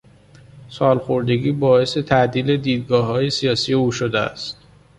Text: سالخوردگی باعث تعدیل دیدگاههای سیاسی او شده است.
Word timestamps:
سالخوردگی 0.69 1.51
باعث 1.51 1.97
تعدیل 1.97 2.57
دیدگاههای 2.57 3.29
سیاسی 3.29 3.73
او 3.73 3.91
شده 3.91 4.19
است. 4.19 4.57